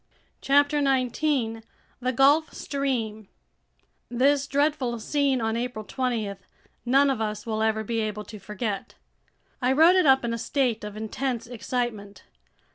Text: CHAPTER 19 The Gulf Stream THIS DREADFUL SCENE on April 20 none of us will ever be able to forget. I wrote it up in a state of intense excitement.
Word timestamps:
CHAPTER 0.41 0.81
19 0.81 1.61
The 1.99 2.11
Gulf 2.11 2.51
Stream 2.55 3.27
THIS 4.09 4.47
DREADFUL 4.47 4.99
SCENE 4.99 5.41
on 5.41 5.55
April 5.55 5.85
20 5.85 6.37
none 6.87 7.11
of 7.11 7.21
us 7.21 7.45
will 7.45 7.61
ever 7.61 7.83
be 7.83 7.99
able 7.99 8.23
to 8.23 8.39
forget. 8.39 8.95
I 9.61 9.71
wrote 9.71 9.95
it 9.95 10.07
up 10.07 10.25
in 10.25 10.33
a 10.33 10.39
state 10.39 10.83
of 10.83 10.97
intense 10.97 11.45
excitement. 11.45 12.23